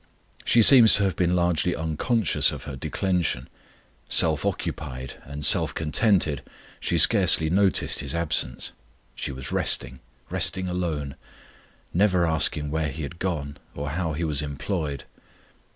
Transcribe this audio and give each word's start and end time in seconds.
She 0.43 0.63
seems 0.63 0.95
to 0.95 1.03
have 1.03 1.15
been 1.15 1.35
largely 1.35 1.75
unconscious 1.75 2.51
of 2.51 2.63
her 2.63 2.75
declension; 2.75 3.47
self 4.09 4.47
occupied 4.47 5.21
and 5.25 5.45
self 5.45 5.75
contented, 5.75 6.41
she 6.79 6.97
scarcely 6.97 7.51
noticed 7.51 7.99
His 7.99 8.15
absence; 8.15 8.71
she 9.13 9.31
was 9.31 9.51
resting, 9.51 9.99
resting 10.31 10.67
alone, 10.67 11.17
never 11.93 12.25
asking 12.25 12.71
where 12.71 12.89
He 12.89 13.03
had 13.03 13.19
gone, 13.19 13.57
or 13.75 13.91
how 13.91 14.13
He 14.13 14.23
was 14.23 14.41
employed. 14.41 15.03